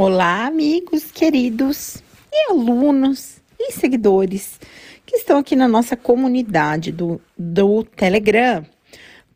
[0.00, 4.60] Olá, amigos queridos e alunos e seguidores
[5.04, 8.64] que estão aqui na nossa comunidade do, do Telegram.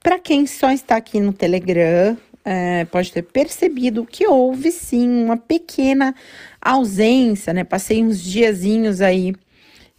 [0.00, 5.36] Para quem só está aqui no Telegram, é, pode ter percebido que houve sim uma
[5.36, 6.14] pequena
[6.60, 7.64] ausência, né?
[7.64, 9.34] Passei uns diazinhos aí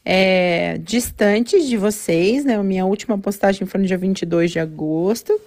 [0.05, 2.55] é, distantes de vocês, né?
[2.55, 5.37] A minha última postagem foi no dia 22 de agosto.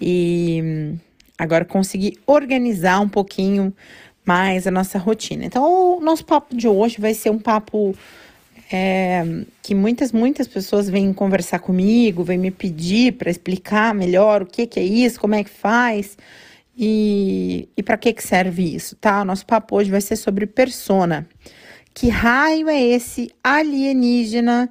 [0.00, 0.96] E
[1.38, 3.74] agora consegui organizar um pouquinho
[4.24, 5.44] mais a nossa rotina.
[5.44, 7.94] Então, o nosso papo de hoje vai ser um papo
[8.72, 9.24] é,
[9.62, 14.66] que muitas, muitas pessoas vêm conversar comigo, vêm me pedir para explicar melhor o que,
[14.66, 16.16] que é isso, como é que faz
[16.76, 19.24] e, e para que, que serve isso, tá?
[19.24, 21.26] Nosso papo hoje vai ser sobre persona.
[21.94, 24.68] Que raio é esse alienígena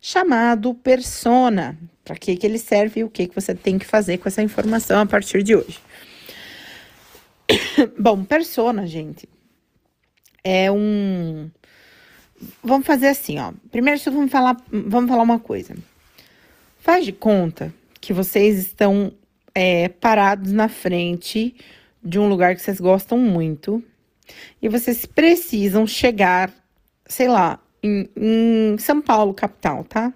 [0.00, 1.76] chamado persona?
[2.04, 4.42] Para que, que ele serve e o que, que você tem que fazer com essa
[4.42, 5.78] informação a partir de hoje?
[7.98, 9.28] Bom, persona, gente,
[10.44, 11.50] é um.
[12.62, 13.52] Vamos fazer assim, ó.
[13.70, 15.74] Primeiro, vamos falar, vamos falar uma coisa.
[16.78, 19.12] Faz de conta que vocês estão
[19.54, 21.54] é, parados na frente
[22.02, 23.82] de um lugar que vocês gostam muito
[24.62, 26.52] e vocês precisam chegar,
[27.06, 30.12] sei lá, em, em São Paulo, capital, tá?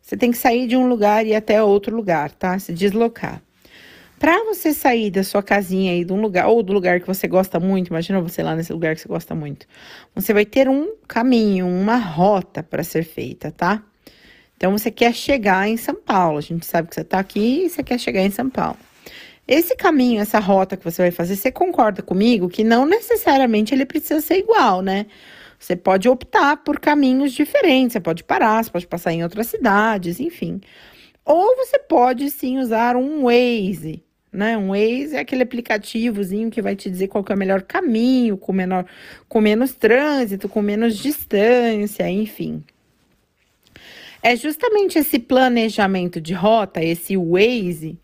[0.00, 2.58] Você tem que sair de um lugar e ir até outro lugar, tá?
[2.58, 3.42] Se deslocar.
[4.20, 7.26] Para você sair da sua casinha aí, de um lugar, ou do lugar que você
[7.26, 9.66] gosta muito, imagina você lá nesse lugar que você gosta muito,
[10.14, 13.82] você vai ter um caminho, uma rota para ser feita, tá?
[14.58, 17.70] Então, você quer chegar em São Paulo, a gente sabe que você está aqui e
[17.70, 18.76] você quer chegar em São Paulo.
[19.48, 23.86] Esse caminho, essa rota que você vai fazer, você concorda comigo que não necessariamente ele
[23.86, 25.06] precisa ser igual, né?
[25.58, 30.20] Você pode optar por caminhos diferentes, você pode parar, você pode passar em outras cidades,
[30.20, 30.60] enfim.
[31.24, 34.56] Ou você pode sim usar um Waze, né?
[34.56, 38.52] Um Waze é aquele aplicativozinho que vai te dizer qual é o melhor caminho, com,
[38.52, 38.86] menor,
[39.28, 42.62] com menos trânsito, com menos distância, enfim.
[44.22, 47.98] É justamente esse planejamento de rota, esse Waze,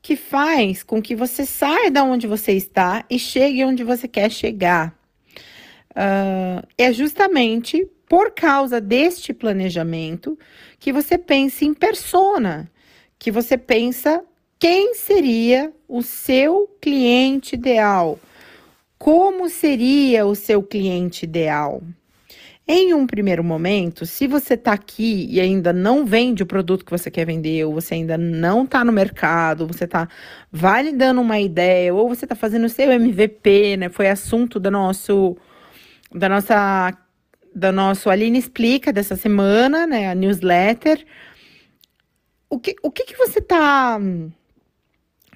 [0.00, 4.30] que faz com que você saia da onde você está e chegue onde você quer
[4.30, 4.96] chegar.
[5.90, 10.38] Uh, é justamente por causa deste planejamento
[10.78, 12.70] que você pensa em persona,
[13.18, 14.24] que você pensa
[14.58, 18.18] quem seria o seu cliente ideal?
[18.98, 21.80] Como seria o seu cliente ideal?
[22.66, 26.90] Em um primeiro momento, se você está aqui e ainda não vende o produto que
[26.90, 30.08] você quer vender, ou você ainda não está no mercado, você está
[30.50, 33.88] validando uma ideia, ou você está fazendo o seu MVP, né?
[33.88, 35.36] Foi assunto do nosso,
[36.12, 36.98] da nossa,
[37.54, 40.10] da nosso Aline Explica dessa semana, né?
[40.10, 41.06] A newsletter.
[42.50, 43.98] O que, o que, que você está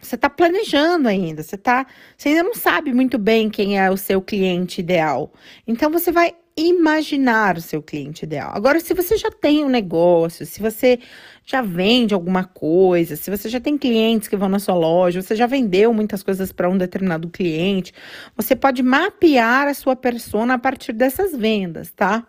[0.03, 1.87] você está planejando ainda, você tá,
[2.17, 5.33] você ainda não sabe muito bem quem é o seu cliente ideal.
[5.67, 8.51] Então você vai imaginar o seu cliente ideal.
[8.55, 10.99] Agora, se você já tem um negócio, se você
[11.45, 15.35] já vende alguma coisa, se você já tem clientes que vão na sua loja, você
[15.35, 17.95] já vendeu muitas coisas para um determinado cliente,
[18.37, 22.27] você pode mapear a sua persona a partir dessas vendas, tá?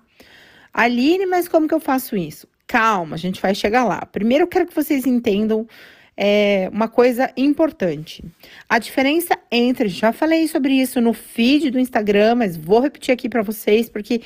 [0.73, 2.47] Aline, mas como que eu faço isso?
[2.66, 4.05] Calma, a gente vai chegar lá.
[4.05, 5.67] Primeiro eu quero que vocês entendam
[6.16, 8.24] é uma coisa importante.
[8.69, 13.28] A diferença entre, já falei sobre isso no feed do Instagram, mas vou repetir aqui
[13.28, 14.22] para vocês porque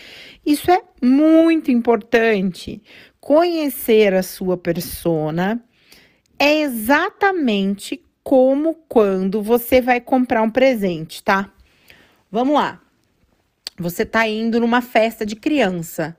[0.45, 2.81] isso é muito importante.
[3.19, 5.61] Conhecer a sua persona
[6.37, 11.49] é exatamente como quando você vai comprar um presente, tá?
[12.29, 12.81] Vamos lá.
[13.79, 16.17] Você tá indo numa festa de criança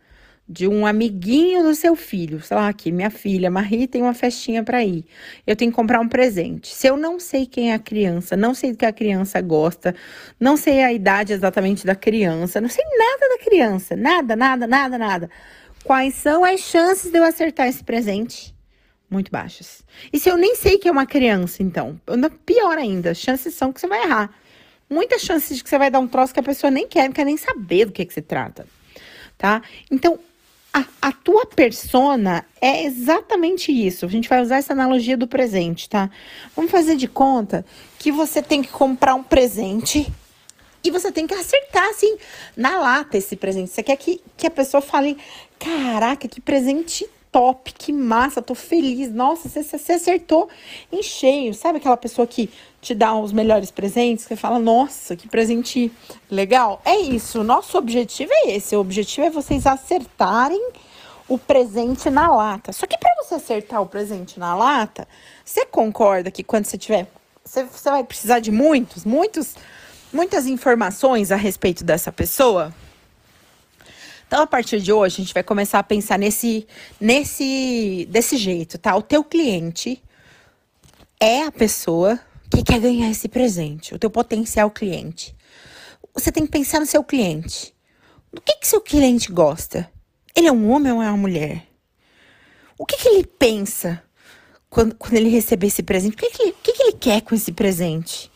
[0.49, 4.65] de um amiguinho do seu filho, sei lá, aqui, minha filha, Marie tem uma festinha
[4.65, 5.05] para ir.
[5.47, 6.75] Eu tenho que comprar um presente.
[6.75, 9.95] Se eu não sei quem é a criança, não sei do que a criança gosta,
[10.41, 14.97] não sei a idade exatamente da criança, não sei nada da criança, nada, nada, nada,
[14.97, 15.31] nada.
[15.85, 18.55] Quais são as chances de eu acertar esse presente?
[19.11, 19.85] Muito baixas.
[20.11, 22.01] E se eu nem sei que é uma criança, então,
[22.47, 24.31] pior ainda, chances são que você vai errar.
[24.89, 27.13] Muitas chances de que você vai dar um troço que a pessoa nem quer, não
[27.13, 28.67] quer nem saber do que, que se trata
[29.39, 29.63] tá?
[29.91, 30.19] Então,
[30.73, 34.05] a, a, tua persona é exatamente isso.
[34.05, 36.11] A gente vai usar essa analogia do presente, tá?
[36.55, 37.65] Vamos fazer de conta
[37.99, 40.11] que você tem que comprar um presente
[40.85, 42.17] e você tem que acertar, assim,
[42.57, 43.71] na lata esse presente.
[43.71, 45.19] Você quer que, que a pessoa fale:
[45.59, 49.13] caraca, que presente top, que massa, tô feliz.
[49.13, 50.49] Nossa, você, você acertou
[50.93, 51.55] em cheio.
[51.55, 55.93] Sabe aquela pessoa que te dá os melhores presentes, que fala, nossa, que presente
[56.31, 56.81] legal?
[56.85, 58.77] É isso, nosso objetivo é esse.
[58.77, 60.71] O objetivo é vocês acertarem
[61.29, 62.73] o presente na lata.
[62.73, 65.07] Só que para você acertar o presente na lata,
[65.45, 67.07] você concorda que quando você tiver.
[67.45, 69.55] Você, você vai precisar de muitos, muitos
[70.13, 72.75] muitas informações a respeito dessa pessoa.
[74.27, 76.67] Então, a partir de hoje, a gente vai começar a pensar nesse,
[77.01, 78.95] nesse, desse jeito, tá?
[78.95, 80.03] O teu cliente
[81.19, 85.35] é a pessoa que quer ganhar esse presente, o teu potencial cliente.
[86.15, 87.75] Você tem que pensar no seu cliente.
[88.33, 89.91] Do que que seu cliente gosta?
[90.35, 91.67] Ele é um homem ou é uma mulher?
[92.77, 94.03] O que que ele pensa
[94.71, 96.15] quando, quando ele receber esse presente?
[96.15, 98.31] O que que ele, o que que ele quer com esse presente?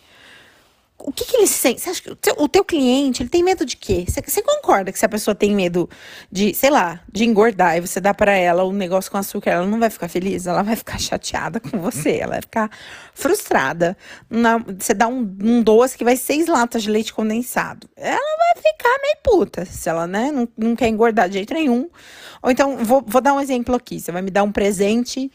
[1.05, 1.81] O que, que ele sente?
[1.81, 4.05] Você acha que o teu, o teu cliente, ele tem medo de quê?
[4.07, 5.89] Você, você, concorda que se a pessoa tem medo
[6.31, 9.67] de, sei lá, de engordar e você dá para ela um negócio com açúcar, ela
[9.67, 10.47] não vai ficar feliz?
[10.47, 12.71] Ela vai ficar chateada com você, ela vai ficar
[13.15, 13.97] frustrada.
[14.31, 17.89] Na, você dá um, um, doce que vai seis latas de leite condensado.
[17.97, 21.91] Ela vai ficar meio puta se ela, né, não, não quer engordar de jeito nenhum.
[22.43, 24.01] Ou então, vou, vou dar um exemplo aqui.
[24.01, 25.31] Você vai me dar um presente.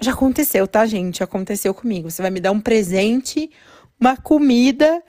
[0.00, 1.22] Já aconteceu, tá, gente?
[1.22, 2.10] Aconteceu comigo.
[2.10, 3.50] Você vai me dar um presente
[4.00, 5.02] uma comida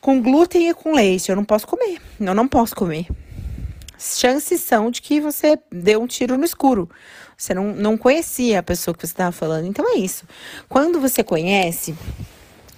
[0.00, 1.30] com glúten e com leite.
[1.30, 2.00] Eu não posso comer.
[2.20, 3.06] Eu não posso comer.
[3.98, 6.90] Chances são de que você deu um tiro no escuro.
[7.36, 9.66] Você não, não conhecia a pessoa que você estava falando.
[9.66, 10.24] Então é isso.
[10.68, 11.94] Quando você conhece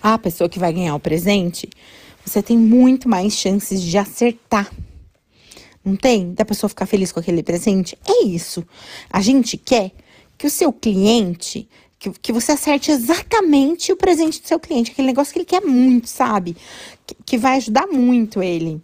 [0.02, 1.68] a pessoa que vai ganhar o presente,
[2.24, 4.70] você tem muito mais chances de acertar.
[5.84, 6.32] Não tem?
[6.32, 7.98] Da pessoa ficar feliz com aquele presente?
[8.06, 8.66] É isso.
[9.10, 9.92] A gente quer
[10.36, 11.68] que o seu cliente
[12.10, 15.62] que, que você acerte exatamente o presente do seu cliente, aquele negócio que ele quer
[15.62, 16.56] muito, sabe?
[17.06, 18.82] Que, que vai ajudar muito ele.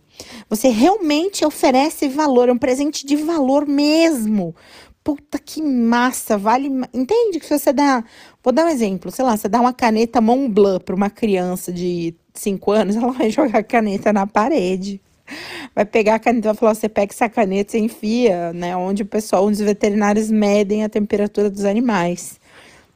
[0.48, 4.54] Você realmente oferece valor, é um presente de valor mesmo.
[5.02, 6.70] Puta que massa, vale.
[6.92, 8.04] Entende que se você dá.
[8.42, 12.14] Vou dar um exemplo, sei lá, você dá uma caneta Montblanc para uma criança de
[12.34, 15.00] 5 anos, ela vai jogar a caneta na parede.
[15.74, 18.76] Vai pegar a caneta, vai falar: você pega essa caneta, você enfia, né?
[18.76, 22.39] Onde o pessoal, onde os veterinários medem a temperatura dos animais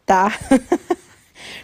[0.05, 0.33] tá?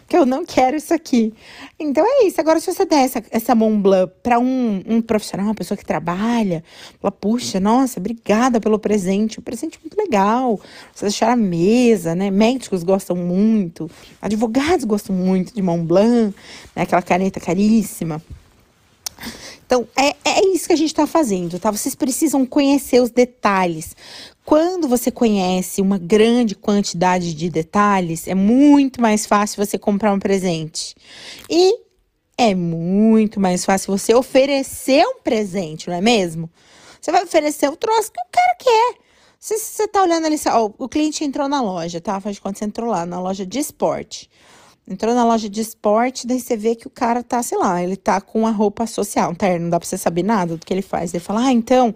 [0.00, 1.32] Porque eu não quero isso aqui.
[1.78, 2.40] Então é isso.
[2.40, 5.84] Agora, se você der essa, essa Mont Blanc para um, um profissional, uma pessoa que
[5.84, 6.64] trabalha,
[7.00, 9.38] fala, puxa, nossa, obrigada pelo presente.
[9.38, 10.60] Um presente muito legal.
[10.92, 12.30] Você deixar a mesa, né?
[12.30, 13.88] Médicos gostam muito,
[14.20, 16.34] advogados gostam muito de Mont Blanc,
[16.74, 16.82] né?
[16.82, 18.20] Aquela caneta caríssima.
[19.64, 21.70] Então, é, é isso que a gente está fazendo, tá?
[21.70, 23.94] Vocês precisam conhecer os detalhes.
[24.50, 30.18] Quando você conhece uma grande quantidade de detalhes, é muito mais fácil você comprar um
[30.18, 30.92] presente.
[31.48, 31.78] E
[32.36, 36.50] é muito mais fácil você oferecer um presente, não é mesmo?
[37.00, 38.94] Você vai oferecer o troço que o cara quer.
[39.38, 42.20] Se você tá olhando ali, ó, o cliente entrou na loja, tá?
[42.20, 44.28] Faz de conta você entrou lá, na loja de esporte.
[44.90, 47.96] Entrou na loja de esporte, daí você vê que o cara tá, sei lá, ele
[47.96, 50.74] tá com a roupa social, um terno, não dá pra você saber nada do que
[50.74, 51.14] ele faz.
[51.14, 51.94] Ele fala, ah, então,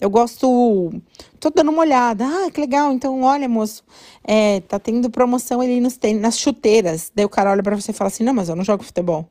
[0.00, 0.90] eu gosto.
[1.38, 2.24] Tô dando uma olhada.
[2.26, 2.92] Ah, que legal.
[2.92, 3.84] Então, olha, moço,
[4.24, 7.12] é, tá tendo promoção ali nos nas chuteiras.
[7.14, 9.28] Daí o cara olha pra você e fala assim: não, mas eu não jogo futebol.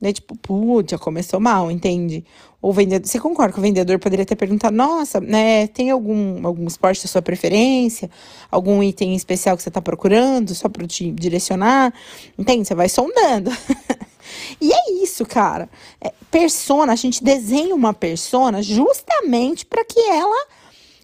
[0.00, 2.22] Daí, tipo, putz, já começou mal, entende?
[2.60, 6.66] O vendedor, você concorda que o vendedor poderia ter perguntado, nossa, né, tem algum, algum
[6.66, 8.10] esporte da sua preferência?
[8.50, 11.94] Algum item especial que você tá procurando, só para te direcionar?
[12.38, 12.68] Entende?
[12.68, 13.50] Você vai sondando.
[14.60, 15.68] e é isso, cara.
[15.98, 20.46] É, persona, a gente desenha uma persona justamente para que ela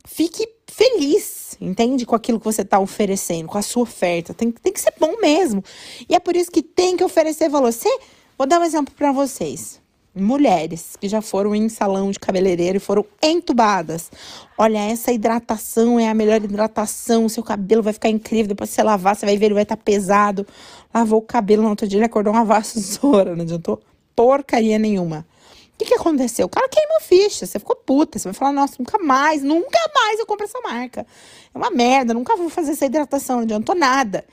[0.04, 2.04] fique feliz, entende?
[2.04, 4.34] Com aquilo que você está oferecendo, com a sua oferta.
[4.34, 5.64] Tem, tem que ser bom mesmo.
[6.08, 7.72] E é por isso que tem que oferecer valor.
[7.72, 7.88] Você
[8.36, 9.80] Vou dar um exemplo para vocês.
[10.14, 14.10] Mulheres que já foram em salão de cabeleireiro e foram entubadas.
[14.58, 17.28] Olha, essa hidratação é a melhor hidratação.
[17.28, 18.48] Seu cabelo vai ficar incrível.
[18.48, 20.46] Depois que você lavar, você vai ver, ele vai estar tá pesado.
[20.92, 23.34] Lavou o cabelo no outro dia, ele acordou uma vassoura.
[23.34, 23.80] Não adiantou
[24.14, 25.26] porcaria nenhuma.
[25.74, 26.46] O que, que aconteceu?
[26.46, 28.18] O cara queimou ficha, você ficou puta.
[28.18, 31.06] Você vai falar, nossa, nunca mais, nunca mais eu compro essa marca.
[31.52, 34.24] É uma merda, nunca vou fazer essa hidratação, não adiantou nada.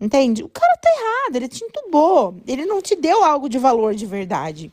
[0.00, 0.42] Entende?
[0.44, 4.06] O cara tá errado, ele te entubou, ele não te deu algo de valor de
[4.06, 4.72] verdade.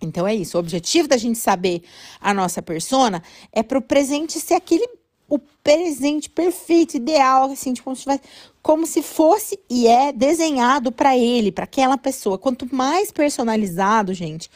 [0.00, 0.56] Então é isso.
[0.56, 1.82] O objetivo da gente saber
[2.20, 4.88] a nossa persona é para o presente ser aquele
[5.28, 8.22] o presente perfeito, ideal, assim, tipo, como se, tivesse,
[8.62, 12.38] como se fosse e é desenhado para ele, para aquela pessoa.
[12.38, 14.50] Quanto mais personalizado, gente,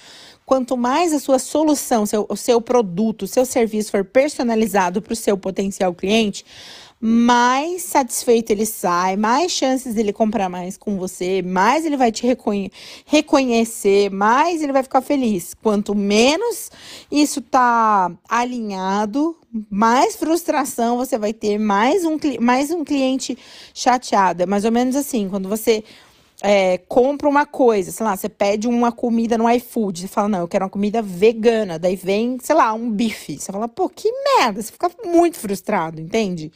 [0.47, 5.13] quanto mais a sua solução, seu, o seu produto, o seu serviço for personalizado para
[5.13, 6.43] o seu potencial cliente,
[7.05, 12.25] mais satisfeito ele sai, mais chances dele comprar mais com você, mais ele vai te
[12.25, 12.71] reconhe
[13.05, 15.53] reconhecer, mais ele vai ficar feliz.
[15.53, 16.71] Quanto menos
[17.11, 19.37] isso tá alinhado,
[19.69, 23.37] mais frustração você vai ter, mais um, mais um cliente
[23.75, 24.45] chateado.
[24.45, 25.83] É mais ou menos assim, quando você
[26.41, 30.39] é, compra uma coisa, sei lá, você pede uma comida no iFood, você fala, não,
[30.39, 33.41] eu quero uma comida vegana, daí vem, sei lá, um bife.
[33.41, 36.53] Você fala, pô, que merda, você fica muito frustrado, entende?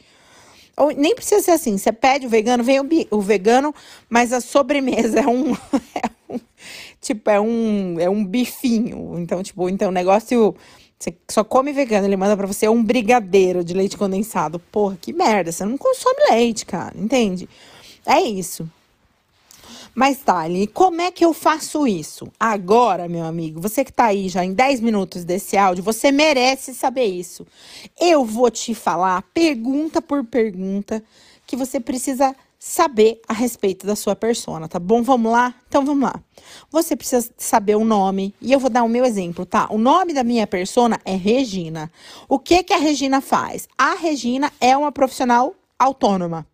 [0.77, 1.77] Ou nem precisa ser assim.
[1.77, 3.73] Você pede o vegano, vem o, o vegano,
[4.07, 6.39] mas a sobremesa é um, é um,
[7.01, 9.17] tipo, é um, é um bifinho.
[9.19, 10.55] Então, tipo, então o negócio.
[10.99, 14.57] Você só come vegano, ele manda pra você um brigadeiro de leite condensado.
[14.57, 17.47] Porra, que merda, você não consome leite, cara, entende?
[18.03, 18.67] É isso.
[19.99, 22.31] Mas, Thali, como é que eu faço isso?
[22.39, 26.75] Agora, meu amigo, você que tá aí já em 10 minutos desse áudio, você merece
[26.75, 27.47] saber isso.
[27.99, 31.03] Eu vou te falar, pergunta por pergunta,
[31.47, 35.01] que você precisa saber a respeito da sua persona, tá bom?
[35.01, 35.55] Vamos lá?
[35.67, 36.21] Então vamos lá.
[36.69, 39.65] Você precisa saber o nome, e eu vou dar o meu exemplo, tá?
[39.71, 41.91] O nome da minha persona é Regina.
[42.29, 43.67] O que que a Regina faz?
[43.75, 46.45] A Regina é uma profissional autônoma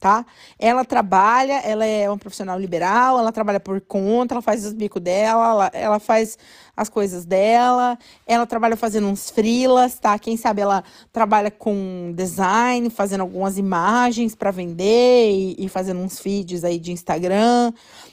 [0.00, 0.24] tá?
[0.58, 5.02] Ela trabalha, ela é uma profissional liberal, ela trabalha por conta, ela faz os bicos
[5.02, 6.38] dela, ela, ela faz
[6.74, 10.18] as coisas dela, ela trabalha fazendo uns frilas, tá?
[10.18, 16.18] Quem sabe ela trabalha com design, fazendo algumas imagens para vender e, e fazendo uns
[16.18, 17.70] feeds aí de Instagram.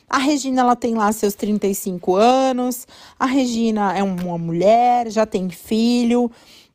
[0.09, 2.85] A Regina, ela tem lá seus 35 anos.
[3.17, 6.29] A Regina é uma mulher, já tem filho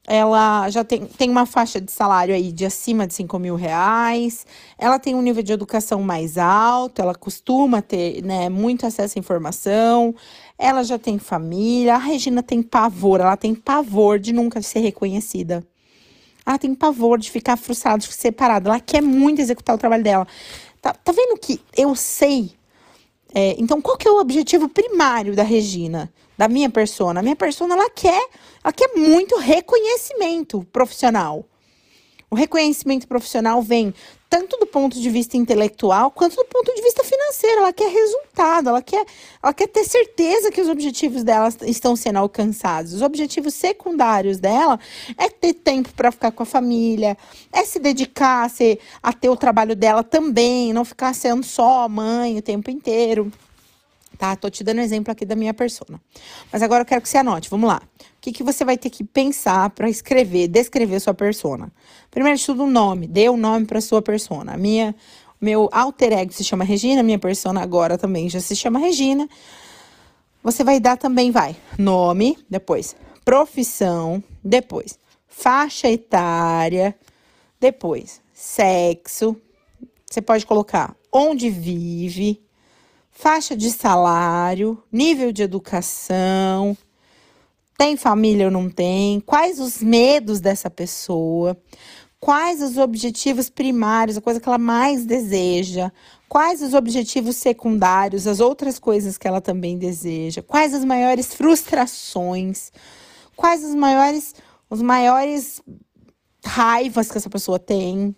[0.07, 4.45] ela já tem, tem uma faixa de salário aí de acima de 5 mil reais,
[4.77, 9.21] ela tem um nível de educação mais alto, ela costuma ter né, muito acesso à
[9.21, 10.15] informação,
[10.59, 15.65] ela já tem família, a Regina tem pavor, ela tem pavor de nunca ser reconhecida.
[16.45, 20.03] Ela tem pavor de ficar frustrada, de ficar separada, ela quer muito executar o trabalho
[20.03, 20.27] dela.
[20.81, 22.51] Tá, tá vendo que eu sei?
[23.33, 26.13] É, então, qual que é o objetivo primário da Regina?
[26.43, 27.21] Da minha persona.
[27.21, 28.29] A minha persona, ela quer,
[28.65, 31.45] ela quer muito reconhecimento profissional.
[32.29, 33.95] O reconhecimento profissional vem
[34.29, 37.61] tanto do ponto de vista intelectual quanto do ponto de vista financeiro.
[37.61, 39.07] Ela quer resultado, ela quer,
[39.41, 42.93] ela quer ter certeza que os objetivos dela estão sendo alcançados.
[42.93, 44.81] Os objetivos secundários dela
[45.17, 47.17] é ter tempo para ficar com a família,
[47.53, 51.89] é se dedicar a, ser, a ter o trabalho dela também, não ficar sendo só
[51.89, 53.31] mãe o tempo inteiro
[54.23, 54.37] tá?
[54.37, 56.01] Tô te dando exemplo aqui da minha persona.
[56.53, 57.83] Mas agora eu quero que você anote, vamos lá.
[57.99, 61.73] O que, que você vai ter que pensar para escrever, descrever sua persona?
[62.09, 63.09] Primeiro de tudo, o nome.
[63.09, 64.57] Dê o um nome para sua persona.
[64.57, 64.95] Minha,
[65.41, 69.29] meu alter ego se chama Regina, minha persona agora também já se chama Regina.
[70.41, 76.95] Você vai dar também, vai, nome, depois profissão, depois faixa etária,
[77.59, 79.37] depois sexo.
[80.09, 82.41] Você pode colocar onde vive,
[83.13, 86.77] faixa de salário, nível de educação,
[87.79, 91.57] tem família ou não tem, quais os medos dessa pessoa,
[92.19, 95.93] quais os objetivos primários, a coisa que ela mais deseja,
[96.29, 102.73] quais os objetivos secundários, as outras coisas que ela também deseja, quais as maiores frustrações,
[103.37, 104.35] quais os maiores
[104.71, 105.61] os maiores
[106.43, 108.17] raivas que essa pessoa tem,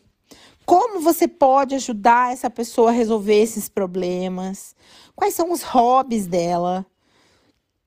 [0.65, 4.75] como você pode ajudar essa pessoa a resolver esses problemas?
[5.15, 6.87] Quais são os hobbies dela?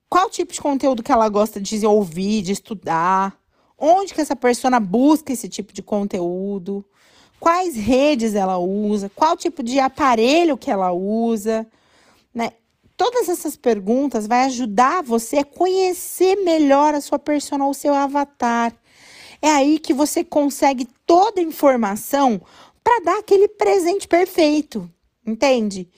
[0.10, 3.38] Qual tipo de conteúdo que ela gosta de ouvir, de estudar?
[3.78, 6.86] Onde que essa pessoa busca esse tipo de conteúdo?
[7.40, 9.12] Quais redes ela usa?
[9.14, 11.68] Qual tipo de aparelho que ela usa?
[12.34, 12.52] Né?
[12.96, 18.74] Todas essas perguntas vai ajudar você a conhecer melhor a sua persona, o seu avatar.
[19.42, 22.42] É aí que você consegue toda a informação
[22.88, 24.90] para dar aquele presente perfeito,
[25.26, 25.90] entende?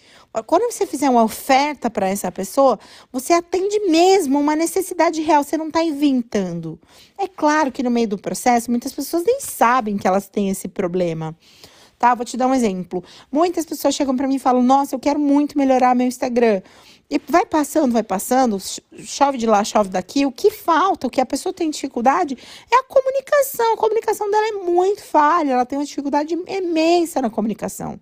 [0.47, 2.79] Quando você fizer uma oferta para essa pessoa,
[3.11, 6.79] você atende mesmo uma necessidade real, você não está inventando.
[7.15, 10.67] É claro que no meio do processo, muitas pessoas nem sabem que elas têm esse
[10.67, 11.37] problema.
[11.99, 12.15] Tá?
[12.15, 13.03] Vou te dar um exemplo.
[13.31, 16.63] Muitas pessoas chegam para mim e falam: Nossa, eu quero muito melhorar meu Instagram.
[17.11, 18.59] E vai passando, vai passando,
[18.99, 20.27] chove de lá, chove daqui.
[20.27, 22.37] O que falta, o que a pessoa tem dificuldade
[22.71, 23.73] é a comunicação.
[23.73, 27.99] A comunicação dela é muito falha, ela tem uma dificuldade imensa na comunicação.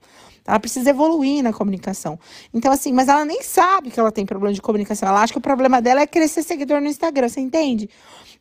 [0.47, 2.17] Ela precisa evoluir na comunicação.
[2.53, 5.09] Então, assim, mas ela nem sabe que ela tem problema de comunicação.
[5.09, 7.89] Ela acha que o problema dela é crescer seguidor no Instagram, você entende?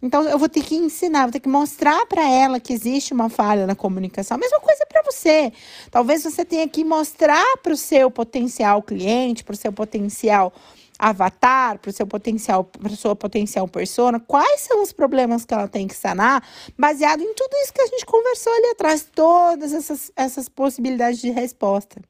[0.00, 3.28] Então, eu vou ter que ensinar, vou ter que mostrar para ela que existe uma
[3.28, 4.36] falha na comunicação.
[4.36, 5.52] A mesma coisa para você.
[5.90, 10.52] Talvez você tenha que mostrar para o seu potencial cliente, para o seu potencial
[10.98, 15.68] avatar, para o seu potencial, para sua potencial persona, quais são os problemas que ela
[15.68, 16.42] tem que sanar,
[16.78, 21.30] baseado em tudo isso que a gente conversou ali atrás, todas essas, essas possibilidades de
[21.30, 22.00] resposta.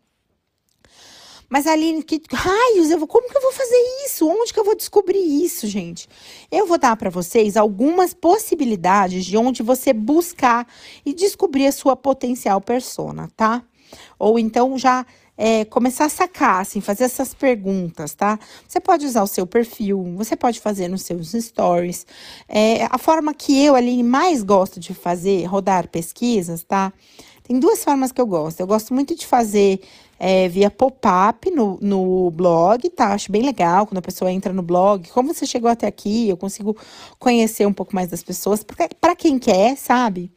[1.48, 4.28] Mas Aline, que raios, eu vou, como que eu vou fazer isso?
[4.28, 6.08] Onde que eu vou descobrir isso, gente?
[6.50, 10.66] Eu vou dar para vocês algumas possibilidades de onde você buscar
[11.04, 13.62] e descobrir a sua potencial persona, tá?
[14.18, 18.38] Ou então já é, começar a sacar, assim, fazer essas perguntas, tá?
[18.66, 22.06] Você pode usar o seu perfil, você pode fazer nos seus stories.
[22.48, 26.92] É, a forma que eu, Aline, mais gosto de fazer, rodar pesquisas, tá?
[27.42, 28.60] Tem duas formas que eu gosto.
[28.60, 29.80] Eu gosto muito de fazer
[30.18, 33.12] é, via pop-up no, no blog, tá?
[33.12, 35.08] Acho bem legal quando a pessoa entra no blog.
[35.10, 36.76] Como você chegou até aqui, eu consigo
[37.18, 38.64] conhecer um pouco mais das pessoas,
[39.00, 40.32] para quem quer, sabe?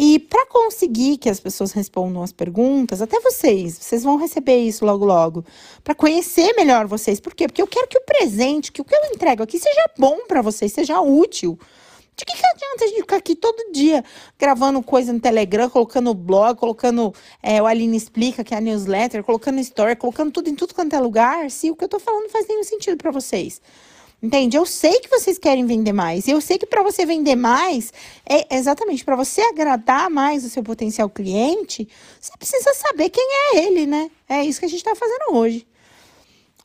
[0.00, 4.84] E para conseguir que as pessoas respondam as perguntas, até vocês, vocês vão receber isso
[4.84, 5.44] logo logo,
[5.82, 7.18] para conhecer melhor vocês.
[7.18, 7.48] Por quê?
[7.48, 10.40] Porque eu quero que o presente, que o que eu entrego aqui seja bom para
[10.40, 11.58] vocês, seja útil.
[12.16, 14.04] De que, que adianta a gente ficar aqui todo dia
[14.38, 17.12] gravando coisa no Telegram, colocando blog, colocando
[17.42, 20.94] é, o Aline Explica, que é a newsletter, colocando story, colocando tudo em tudo quanto
[20.94, 23.60] é lugar, se o que eu tô falando faz nenhum sentido para vocês.
[24.20, 24.56] Entende?
[24.56, 26.26] Eu sei que vocês querem vender mais.
[26.26, 27.92] Eu sei que para você vender mais,
[28.28, 31.88] é exatamente para você agradar mais o seu potencial cliente,
[32.20, 34.10] você precisa saber quem é ele, né?
[34.28, 35.64] É isso que a gente está fazendo hoje.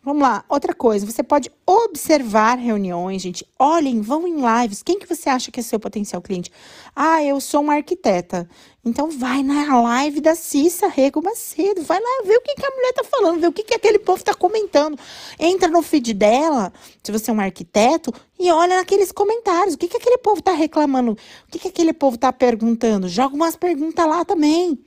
[0.05, 3.48] Vamos lá, outra coisa, você pode observar reuniões, gente.
[3.57, 4.83] Olhem, vão em lives.
[4.83, 6.51] Quem que você acha que é seu potencial cliente?
[6.93, 8.50] Ah, eu sou uma arquiteta.
[8.85, 11.83] Então vai na live da Cissa Rego Macedo.
[11.83, 13.97] Vai lá ver o que, que a mulher tá falando, ver o que, que aquele
[13.97, 14.99] povo tá comentando.
[15.39, 19.75] Entra no feed dela, se você é um arquiteto, e olha naqueles comentários.
[19.75, 21.13] O que, que aquele povo tá reclamando?
[21.13, 21.17] O
[21.49, 23.07] que, que aquele povo tá perguntando?
[23.07, 24.77] Joga umas perguntas lá também.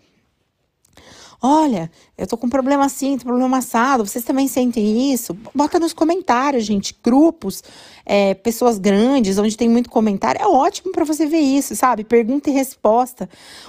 [1.42, 5.12] Olha, eu tô com um problema assim, tô com um problema assado, vocês também sentem
[5.12, 5.36] isso?
[5.54, 7.62] Bota nos comentários, gente, grupos,
[8.06, 12.04] é, pessoas grandes, onde tem muito comentário, é ótimo para você ver isso, sabe?
[12.04, 13.28] Pergunta e resposta.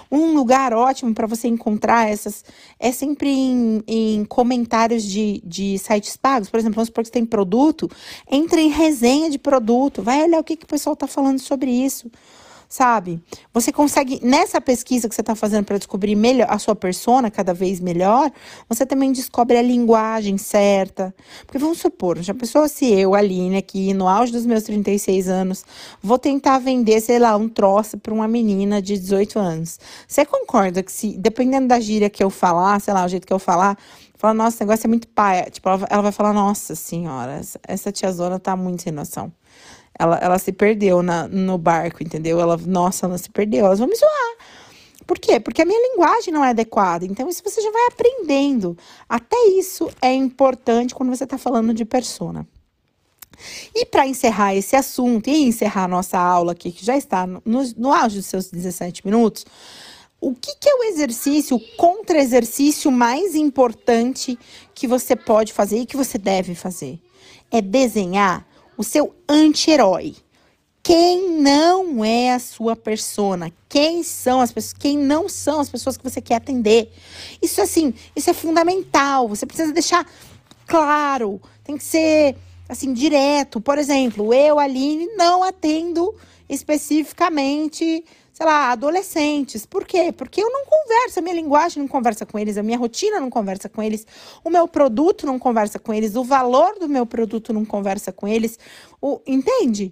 [0.09, 2.45] Um lugar ótimo para você encontrar essas
[2.79, 6.49] é sempre em, em comentários de, de sites pagos.
[6.49, 7.89] Por exemplo, vamos supor que você tem produto,
[8.31, 11.69] entre em resenha de produto, vai olhar o que, que o pessoal tá falando sobre
[11.69, 12.09] isso
[12.67, 13.21] sabe?
[13.53, 17.53] Você consegue, nessa pesquisa que você está fazendo para descobrir melhor a sua persona cada
[17.53, 18.31] vez melhor,
[18.67, 21.13] você também descobre a linguagem certa.
[21.45, 25.65] Porque vamos supor, já pensou se eu, Aline, aqui no auge dos meus 36 anos,
[26.01, 29.79] vou tentar vender, sei lá, um troço para uma menina de 18 anos.
[30.07, 33.33] Você concorda que se, dependendo da gíria que eu falar, sei lá, o jeito que
[33.33, 33.77] eu falar,
[34.17, 35.49] fala, nossa, esse negócio é muito paia.
[35.49, 39.31] Tipo, ela, vai falar, nossa senhora, essa tiazona tá muito sem noção.
[39.99, 42.39] Ela, ela se perdeu na, no barco, entendeu?
[42.39, 43.65] Ela, nossa, ela se perdeu.
[43.65, 44.35] Elas vão me zoar.
[45.05, 45.39] Por quê?
[45.39, 47.05] Porque a minha linguagem não é adequada.
[47.05, 48.77] Então, isso você já vai aprendendo.
[49.07, 52.47] Até isso é importante quando você está falando de persona.
[53.73, 57.41] E para encerrar esse assunto e encerrar a nossa aula aqui, que já está no,
[57.77, 59.45] no auge dos seus 17 minutos,
[60.19, 64.37] o que, que é o exercício, o contra-exercício mais importante
[64.73, 66.99] que você pode fazer e que você deve fazer?
[67.51, 68.46] É desenhar
[68.77, 70.15] o seu anti-herói.
[70.83, 73.51] Quem não é a sua persona?
[73.67, 74.73] Quem são as pessoas?
[74.73, 76.89] Quem não são as pessoas que você quer atender?
[77.41, 79.27] Isso assim, isso é fundamental.
[79.27, 80.07] Você precisa deixar
[80.65, 81.41] claro.
[81.63, 82.37] Tem que ser
[82.69, 83.59] assim direto.
[83.59, 86.15] Por exemplo, eu, Aline, não atendo
[86.47, 88.05] especificamente
[88.37, 89.65] sei lá, adolescentes.
[89.65, 90.11] Por quê?
[90.11, 93.31] Porque eu não converso, a minha linguagem não conversa com eles, a minha rotina não
[93.31, 94.05] conversa com eles,
[94.43, 98.27] o meu produto não conversa com eles, o valor do meu produto não conversa com
[98.27, 98.59] eles.
[99.01, 99.91] O, entende?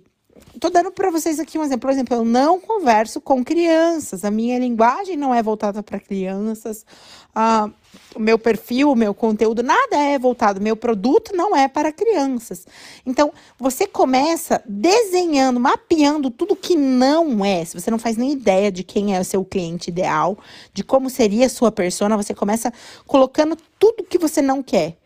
[0.59, 1.81] Tô dando para vocês aqui um exemplo.
[1.81, 6.85] Por exemplo, eu não converso com crianças, a minha linguagem não é voltada para crianças.
[7.33, 7.69] Ah,
[8.13, 12.65] o meu perfil, o meu conteúdo, nada é voltado, meu produto não é para crianças.
[13.05, 17.63] Então, você começa desenhando, mapeando tudo que não é.
[17.63, 20.37] Se você não faz nem ideia de quem é o seu cliente ideal,
[20.73, 22.73] de como seria a sua persona, você começa
[23.05, 24.97] colocando tudo que você não quer.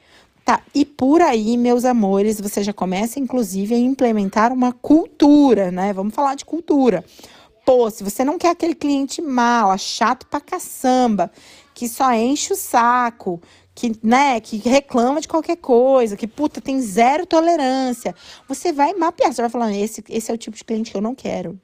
[0.50, 5.94] Tá, e por aí, meus amores, você já começa, inclusive, a implementar uma cultura, né?
[5.94, 7.06] Vamos falar de cultura.
[7.64, 11.32] Pô, se você não quer aquele cliente mala, chato pra caçamba,
[11.76, 13.40] que só enche o saco,
[13.76, 18.16] que, né, que reclama de qualquer coisa, que puta tem zero tolerância.
[18.48, 21.02] Você vai mapear, você vai falando, esse, esse é o tipo de cliente que eu
[21.02, 21.62] não quero.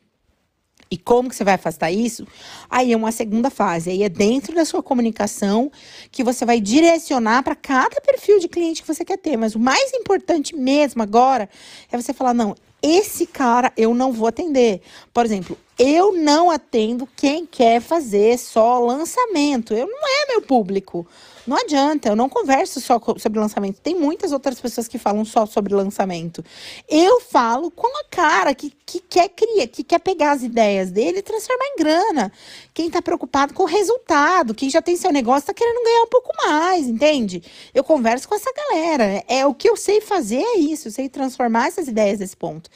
[0.89, 2.27] E como que você vai afastar isso?
[2.69, 3.89] Aí é uma segunda fase.
[3.89, 5.71] Aí é dentro da sua comunicação
[6.11, 9.35] que você vai direcionar para cada perfil de cliente que você quer ter.
[9.35, 11.49] Mas o mais importante mesmo agora
[11.91, 14.81] é você falar: não, esse cara eu não vou atender.
[15.11, 19.73] Por exemplo, eu não atendo quem quer fazer só lançamento.
[19.73, 21.07] Eu não é meu público.
[21.45, 23.79] Não adianta, eu não converso só sobre lançamento.
[23.79, 26.43] Tem muitas outras pessoas que falam só sobre lançamento.
[26.89, 31.19] Eu falo com a cara que, que quer criar, que quer pegar as ideias dele
[31.19, 32.31] e transformar em grana.
[32.73, 36.09] Quem está preocupado com o resultado, quem já tem seu negócio está querendo ganhar um
[36.09, 37.43] pouco mais, entende?
[37.73, 39.23] Eu converso com essa galera.
[39.27, 42.69] É o que eu sei fazer é isso, eu sei transformar essas ideias nesse ponto.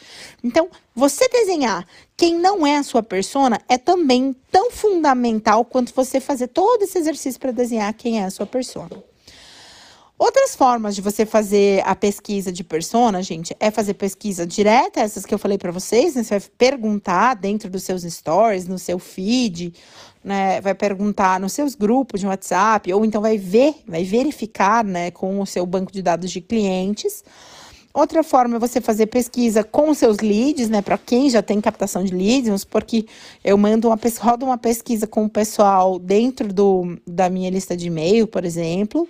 [0.43, 1.87] Então, você desenhar
[2.19, 6.97] quem não é a sua persona é também tão fundamental quanto você fazer todo esse
[6.97, 8.89] exercício para desenhar quem é a sua persona.
[10.17, 15.25] Outras formas de você fazer a pesquisa de persona, gente, é fazer pesquisa direta, essas
[15.25, 16.23] que eu falei para vocês, né?
[16.23, 19.73] Você vai perguntar dentro dos seus stories, no seu feed,
[20.21, 20.59] né?
[20.59, 25.39] Vai perguntar nos seus grupos de WhatsApp, ou então vai ver, vai verificar, né, com
[25.39, 27.23] o seu banco de dados de clientes.
[27.93, 30.81] Outra forma é você fazer pesquisa com seus leads, né?
[30.81, 33.07] Para quem já tem captação de leads, vamos supor que
[33.43, 37.87] eu mando uma rodo uma pesquisa com o pessoal dentro do, da minha lista de
[37.87, 39.07] e-mail, por exemplo.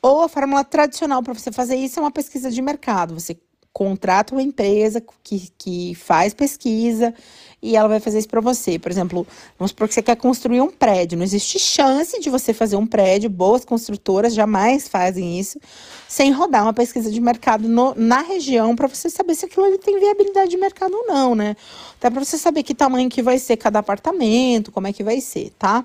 [0.00, 3.18] Ou a fórmula tradicional para você fazer isso é uma pesquisa de mercado.
[3.18, 3.36] Você
[3.76, 7.12] contrata uma empresa que, que faz pesquisa
[7.60, 8.78] e ela vai fazer isso para você.
[8.78, 9.26] Por exemplo,
[9.58, 11.18] vamos supor que você quer construir um prédio.
[11.18, 13.28] Não existe chance de você fazer um prédio.
[13.28, 15.60] Boas construtoras jamais fazem isso
[16.08, 19.76] sem rodar uma pesquisa de mercado no, na região para você saber se aquilo ali
[19.76, 21.54] tem viabilidade de mercado ou não, né?
[21.98, 25.20] Até para você saber que tamanho que vai ser cada apartamento, como é que vai
[25.20, 25.84] ser, tá?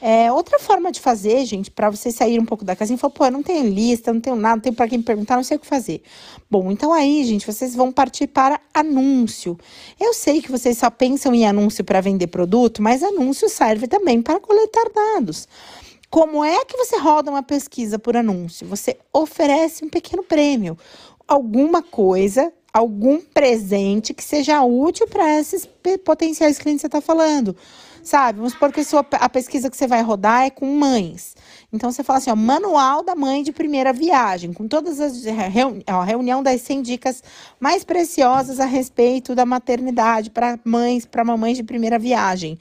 [0.00, 3.24] É, outra forma de fazer, gente, para você sair um pouco da casinha, falou, pô,
[3.24, 5.60] eu não tenho lista, não tenho nada, não tenho para quem perguntar, não sei o
[5.60, 6.02] que fazer.
[6.48, 9.58] Bom, então aí, gente, vocês vão partir para anúncio.
[9.98, 14.22] Eu sei que vocês só pensam em anúncio para vender produto, mas anúncio serve também
[14.22, 15.48] para coletar dados.
[16.08, 18.66] Como é que você roda uma pesquisa por anúncio?
[18.68, 20.78] Você oferece um pequeno prêmio,
[21.26, 25.68] alguma coisa algum presente que seja útil para esses
[26.04, 27.56] potenciais clientes que você está falando
[28.08, 28.38] sabe?
[28.38, 31.36] Vamos supor que a, sua, a pesquisa que você vai rodar é com mães.
[31.72, 35.84] Então, você fala assim, ó, manual da mãe de primeira viagem, com todas as reuni
[35.88, 37.22] ó, reunião das 100 dicas
[37.60, 42.58] mais preciosas a respeito da maternidade para mães, para mamães de primeira viagem.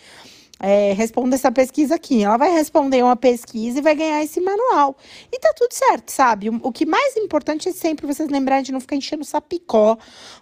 [0.59, 2.23] É, responda essa pesquisa aqui.
[2.23, 4.97] Ela vai responder uma pesquisa e vai ganhar esse manual.
[5.31, 6.49] E tá tudo certo, sabe?
[6.49, 9.97] O, o que mais importante é sempre vocês lembrarem de não ficar enchendo o sapicó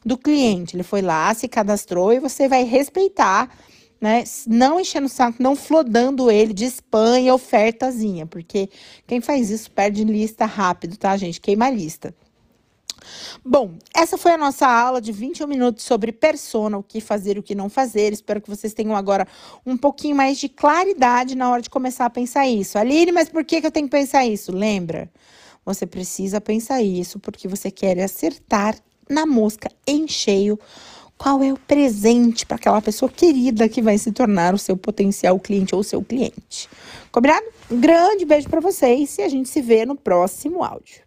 [0.06, 0.76] do cliente.
[0.76, 3.50] Ele foi lá, se cadastrou e você vai respeitar
[4.00, 4.24] né?
[4.48, 8.70] Não enchendo o saco, não flodando ele de spam e ofertazinha, porque
[9.08, 11.42] quem faz isso perde lista rápido, tá, gente?
[11.42, 12.14] Queima a lista.
[13.44, 17.44] Bom, essa foi a nossa aula de 21 minutos sobre persona, o que fazer o
[17.44, 18.14] que não fazer.
[18.14, 19.28] Espero que vocês tenham agora
[19.66, 22.78] um pouquinho mais de claridade na hora de começar a pensar isso.
[22.78, 24.52] Aline, mas por que, que eu tenho que pensar isso?
[24.52, 25.10] Lembra?
[25.66, 28.76] Você precisa pensar isso porque você quer acertar
[29.10, 30.60] na mosca em cheio
[31.18, 35.40] qual é o presente para aquela pessoa querida que vai se tornar o seu potencial
[35.40, 36.70] cliente ou seu cliente.
[37.12, 37.46] Combinado?
[37.72, 41.05] Um grande beijo para vocês e a gente se vê no próximo áudio.